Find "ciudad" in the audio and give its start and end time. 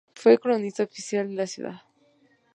1.45-1.81